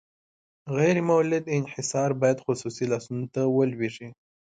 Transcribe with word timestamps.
غیر 0.77 0.97
مولد 1.09 1.43
انحصار 1.57 2.09
باید 2.21 2.43
خصوصي 2.45 2.85
لاسونو 2.91 3.25
ته 3.33 3.41
ولویږي. 3.55 4.09